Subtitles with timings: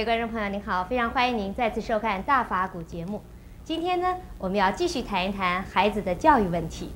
[0.00, 3.20] 各位观众朋友，您好，非常欢迎您再次收看《大法古》节目。
[3.62, 6.90] 今天呢，我们要继续谈一谈孩子的教育问题。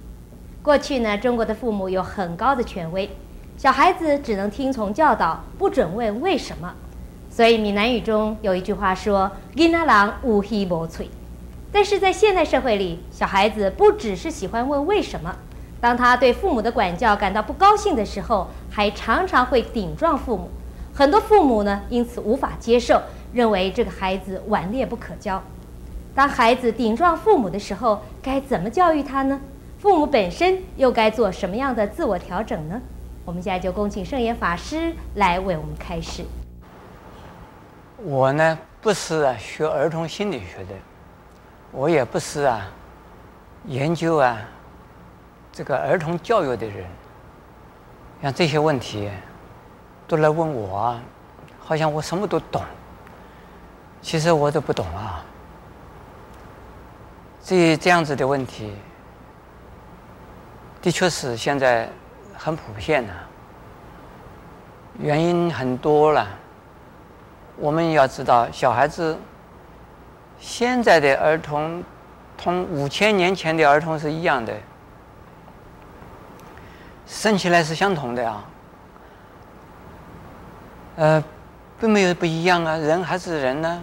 [0.63, 3.11] 过去呢，中国的父母有很高的权威，
[3.59, 6.75] 小孩子只能听从教导，不准问为什么。
[7.29, 11.11] 所以闽南语中有一句话说：“囡仔人有耳无喙。”
[11.71, 15.37] 但是在现代社会里，小孩子不只是喜欢问为什么，
[15.79, 20.49] 当他对父母的管教感到不高兴的时候，还常常会顶撞父母。
[20.95, 23.03] 很多父母呢，因此无法接受，
[23.33, 25.43] 认为这个孩子顽劣不可教。
[26.15, 29.41] 当孩子顶撞父母的时候，该怎么教育他呢？
[29.81, 32.81] 父母本身又该做什么样的自我调整呢？
[33.25, 36.25] 我们现在就恭请圣严法师来为我们开示。
[38.05, 40.75] 我呢，不是啊学儿童心理学的，
[41.73, 42.71] 我也不是啊
[43.67, 44.39] 研究啊
[45.51, 46.87] 这个儿童教育的人，
[48.23, 49.11] 像这些问题。
[50.07, 51.01] 都来问我啊，
[51.59, 52.63] 好像我什么都懂。
[54.03, 55.25] 其实我都不懂啊。
[57.43, 58.75] 这这样子的问题，
[60.83, 61.89] 的确是现在
[62.37, 63.29] 很普遍的啊。
[64.99, 66.27] 原因很多了。
[67.57, 69.17] 我们要知道，小孩子
[70.39, 71.83] 现在的儿童，
[72.37, 74.53] 同五千年前的儿童是一样的，
[77.07, 78.45] 生起来是相同的啊。
[80.97, 81.23] 呃，
[81.81, 83.83] 并没有不一样啊，人还是人呢。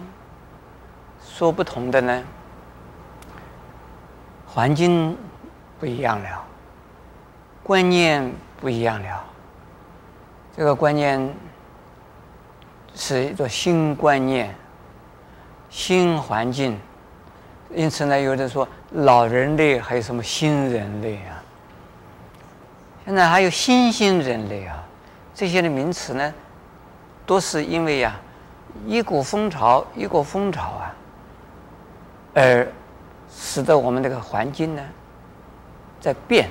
[1.24, 2.22] 说不同的呢，
[4.46, 5.16] 环境
[5.80, 6.44] 不一样了，
[7.62, 9.24] 观念不一样了。
[10.56, 11.34] 这个观念
[12.94, 14.54] 是一个新观念、
[15.70, 16.78] 新环境，
[17.74, 21.42] 因此呢，有的说老人类还有什么新人类啊？
[23.06, 24.84] 现在还有新兴人类啊，
[25.34, 26.34] 这些的名词呢？
[27.24, 28.16] 都是因为呀，
[28.86, 30.94] 一股风潮，一股风潮啊，
[32.34, 32.66] 而
[33.30, 34.82] 使得我们这个环境呢
[36.00, 36.48] 在变，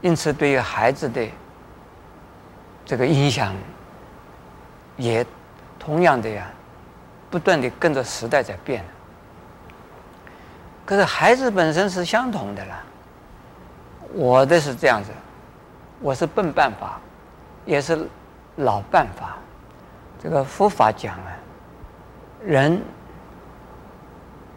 [0.00, 1.26] 因此对于孩子的
[2.84, 3.54] 这个影响
[4.96, 5.26] 也
[5.78, 6.48] 同样的呀，
[7.30, 8.84] 不断的跟着时代在变。
[10.84, 12.82] 可是孩子本身是相同的啦，
[14.12, 15.10] 我的是这样子，
[16.00, 17.00] 我是笨办法，
[17.64, 18.08] 也是
[18.54, 19.36] 老办法。
[20.22, 21.36] 这个佛法讲啊，
[22.44, 22.82] 人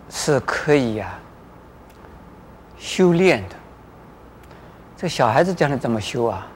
[0.09, 1.19] 是可以、啊、
[2.77, 3.55] 修炼的。
[4.95, 6.47] 这小孩子将来怎么修啊？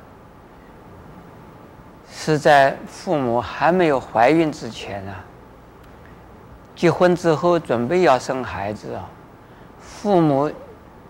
[2.09, 5.23] 是在父母还没有怀孕之前啊，
[6.75, 9.09] 结婚之后准备要生孩子啊，
[9.79, 10.51] 父母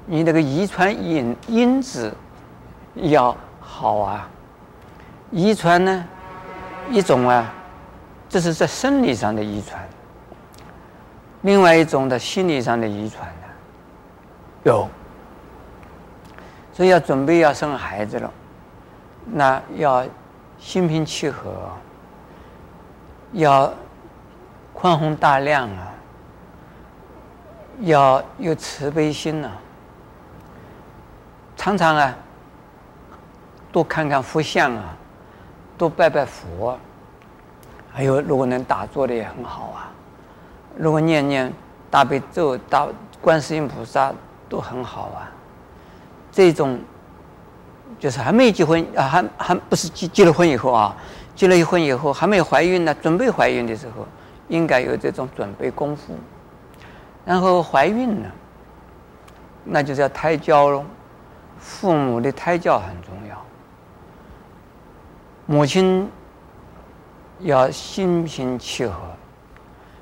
[0.06, 2.14] 你那个遗传因因子
[2.96, 4.30] 要好啊，
[5.30, 6.06] 遗传呢
[6.90, 7.54] 一种啊。
[8.34, 9.80] 这是在生理上的遗传，
[11.44, 13.48] 另外一种的心理上的遗传呢，
[14.64, 14.90] 有，
[16.74, 18.34] 所以要准备要生孩子了，
[19.24, 20.04] 那要
[20.58, 21.70] 心平气和，
[23.34, 23.72] 要
[24.74, 25.94] 宽宏大量啊，
[27.82, 29.52] 要有慈悲心呐，
[31.56, 32.16] 常常啊，
[33.72, 34.98] 多看看佛像啊，
[35.78, 36.76] 多拜拜佛。
[37.96, 39.92] 还有，如果能打坐的也很好啊。
[40.76, 41.54] 如果念念
[41.92, 42.88] 大悲咒、大
[43.22, 44.12] 观世音菩萨
[44.50, 45.30] 都很好啊。
[46.32, 46.80] 这种
[48.00, 50.96] 就是还没结婚啊，还还不是结结了婚以后啊，
[51.36, 54.08] 结了婚以后还没有怀孕呢，准备怀孕的时候，
[54.48, 56.16] 应该有这种准备功夫。
[57.24, 58.32] 然后怀孕了，
[59.64, 60.84] 那就是要胎教喽。
[61.60, 63.46] 父母的胎教很重要，
[65.46, 66.10] 母亲。
[67.44, 68.96] 要心平气和，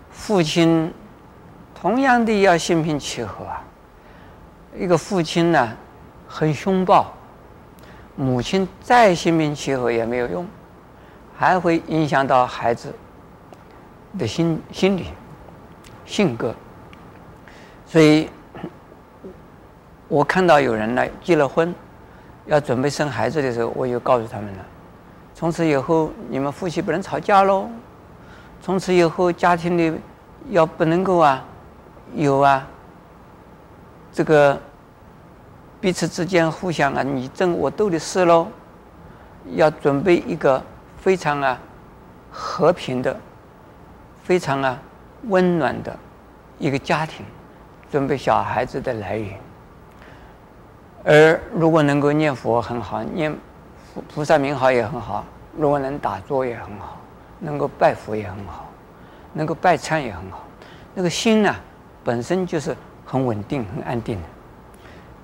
[0.09, 0.93] 父亲
[1.73, 3.61] 同样的要心平气和啊。
[4.77, 5.75] 一个父亲呢，
[6.27, 7.11] 很凶暴，
[8.15, 10.47] 母亲再心平气和也没有用，
[11.35, 12.93] 还会影响到孩子
[14.17, 15.07] 的心心理、
[16.05, 16.55] 性格。
[17.85, 18.29] 所以，
[20.07, 21.73] 我看到有人呢结了婚，
[22.45, 24.65] 要准备生孩子的时候，我就告诉他们了。
[25.33, 27.69] 从此以后，你们夫妻不能吵架喽。
[28.61, 29.99] 从此以后，家庭里
[30.49, 31.43] 要不能够啊，
[32.13, 32.67] 有啊，
[34.11, 34.59] 这个
[35.79, 38.47] 彼此之间互相啊你争我斗的事喽。
[39.55, 40.61] 要准备一个
[40.97, 41.59] 非常啊
[42.29, 43.19] 和平的、
[44.23, 44.79] 非常啊
[45.23, 45.97] 温暖的
[46.59, 47.25] 一个家庭，
[47.89, 49.39] 准备小孩子的来源。
[51.03, 53.35] 而如果能够念佛很好，念。
[54.13, 55.25] 菩萨名号也很好，
[55.57, 56.97] 如果能打坐也很好，
[57.39, 58.69] 能够拜佛也很好，
[59.33, 60.45] 能够拜忏也很好。
[60.93, 61.55] 那个心呢，
[62.03, 64.27] 本身就是很稳定、很安定的。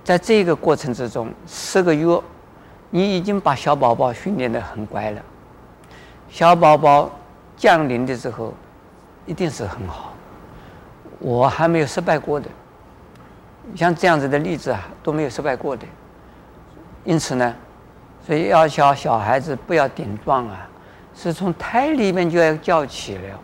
[0.03, 2.21] 在这个过程之中，十个月，
[2.89, 5.21] 你已经把小宝宝训练得很乖了。
[6.29, 7.09] 小宝宝
[7.55, 8.53] 降临的时候，
[9.25, 10.13] 一定是很好。
[11.19, 12.47] 我还没有失败过的，
[13.75, 15.85] 像这样子的例子啊，都没有失败过的。
[17.03, 17.55] 因此呢，
[18.27, 20.67] 所以要教小孩子不要顶撞啊，
[21.15, 23.39] 是从胎里面就要教起了，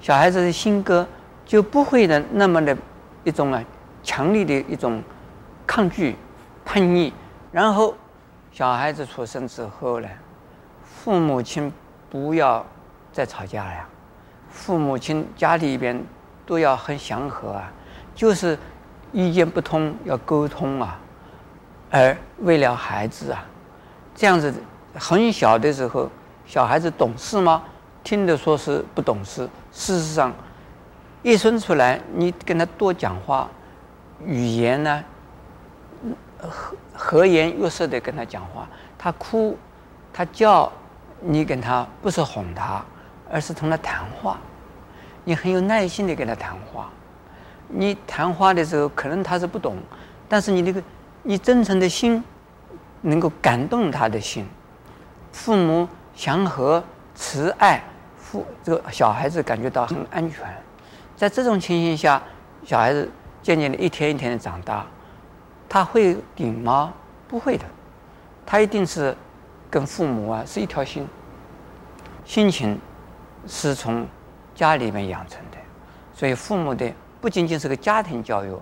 [0.00, 1.06] 小孩子的性格
[1.44, 2.76] 就不会的那么的
[3.22, 3.62] 一种啊
[4.02, 5.00] 强烈的一种
[5.64, 6.16] 抗拒、
[6.64, 7.12] 叛逆。
[7.52, 7.94] 然后
[8.50, 10.08] 小孩子出生之后呢，
[10.82, 11.72] 父母亲
[12.10, 12.66] 不要
[13.12, 13.88] 再吵架了，
[14.50, 16.04] 父母亲家里边。
[16.48, 17.72] 都要很祥和啊，
[18.14, 18.56] 就是
[19.10, 20.96] 意见不通要沟通啊，
[21.90, 23.44] 而为了孩子啊，
[24.16, 24.52] 这样子
[24.94, 26.10] 很小的时候，
[26.46, 27.62] 小孩子懂事吗？
[28.02, 30.32] 听的说是不懂事，事实上
[31.22, 33.48] 一生出来，你跟他多讲话，
[34.24, 35.04] 语言呢，
[36.40, 38.66] 和和颜悦色的跟他讲话，
[38.96, 39.58] 他哭，
[40.12, 40.72] 他叫，
[41.20, 42.82] 你跟他不是哄他，
[43.30, 44.38] 而是同他谈话。
[45.24, 46.88] 你很有耐心的跟他谈话，
[47.68, 49.76] 你谈话的时候可能他是不懂，
[50.28, 50.82] 但是你那个
[51.22, 52.22] 你真诚的心
[53.06, 54.46] 能够感动他的心。
[55.32, 56.82] 父母祥和
[57.14, 57.82] 慈爱，
[58.16, 60.44] 父这个小孩子感觉到很安全。
[61.16, 62.22] 在这种情形下，
[62.64, 63.10] 小孩子
[63.42, 64.86] 渐渐的一天一天的长大，
[65.68, 66.92] 他会顶吗？
[67.28, 67.64] 不会的，
[68.44, 69.16] 他一定是
[69.70, 71.06] 跟父母啊是一条心。
[72.24, 72.78] 心情
[73.46, 74.06] 是从。
[74.56, 75.58] 家里面养成的，
[76.14, 78.56] 所以父母的不仅仅是个家庭教育，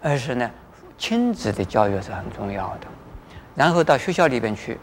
[0.00, 0.50] 而是呢
[0.96, 2.86] 亲子的教育是很重要的。
[3.58, 4.78] 然后到学校里边去，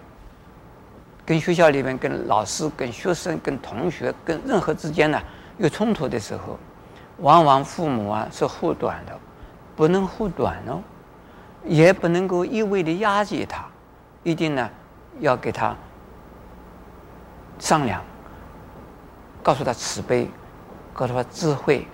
[1.26, 5.18] 跟学校里面、跟老师、跟学生、跟同学、跟任何之间呢
[5.58, 6.60] 有冲突的时候，
[7.20, 9.18] 往往父母啊是护短的，
[9.78, 10.84] 不能护短哦，
[11.64, 13.66] 也不能够一味的压抑他，
[14.24, 14.70] 一定呢
[15.22, 15.74] 要给他
[17.58, 18.04] 商量。
[19.42, 20.30] 告诉他慈悲，
[20.92, 21.88] 告诉他智慧，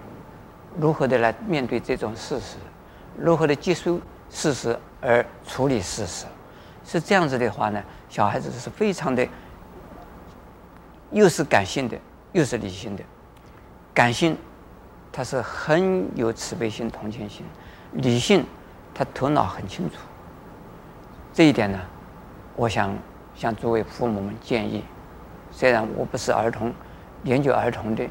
[0.80, 2.56] 如何的来面对这种事实，
[3.20, 4.00] 如何的接受
[4.32, 6.26] 事实而处理事实，
[6.92, 9.26] 是这样子的话呢，小孩子是非常的，
[11.12, 11.98] 又是感性的，
[12.34, 13.04] 又是理性的。
[13.94, 14.38] 感性，
[15.10, 17.46] 他是很有慈悲心、同情心；
[17.94, 18.46] 理性，
[18.94, 19.96] 他头脑很清楚。
[21.32, 21.80] 这一点呢，
[22.58, 22.94] 我想
[23.36, 24.84] 向诸位父母们建议，
[25.50, 26.74] 虽然我不是儿童。
[27.24, 28.04] 研究儿童的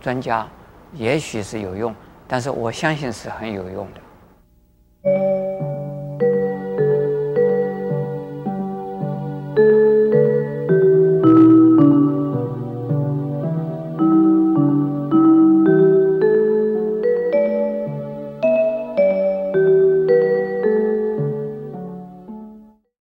[0.00, 0.46] 专家，
[0.92, 1.92] 也许是有用，
[2.28, 4.00] 但是我相信是很有用的。